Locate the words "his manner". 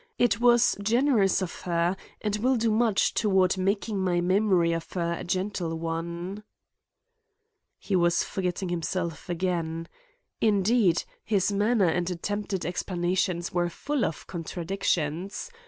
11.23-11.85